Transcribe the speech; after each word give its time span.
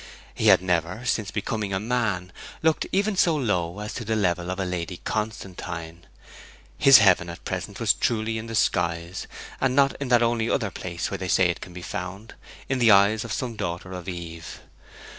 He 0.33 0.47
had 0.47 0.63
never, 0.63 1.05
since 1.05 1.29
becoming 1.29 1.73
a 1.73 1.79
man, 1.79 2.31
looked 2.63 2.87
even 2.91 3.15
so 3.15 3.35
low 3.35 3.77
as 3.81 3.93
to 3.93 4.03
the 4.03 4.15
level 4.15 4.49
of 4.49 4.59
a 4.59 4.65
Lady 4.65 4.97
Constantine. 5.03 6.07
His 6.75 6.97
heaven 6.97 7.29
at 7.29 7.45
present 7.45 7.79
was 7.79 7.93
truly 7.93 8.39
in 8.39 8.47
the 8.47 8.55
skies, 8.55 9.27
and 9.59 9.75
not 9.75 9.95
in 10.01 10.07
that 10.07 10.23
only 10.23 10.49
other 10.49 10.71
place 10.71 11.11
where 11.11 11.19
they 11.19 11.27
say 11.27 11.49
it 11.51 11.61
can 11.61 11.71
be 11.71 11.83
found, 11.83 12.33
in 12.67 12.79
the 12.79 12.89
eyes 12.89 13.23
of 13.23 13.31
some 13.31 13.55
daughter 13.55 13.91
of 13.93 14.09
Eve. 14.09 14.61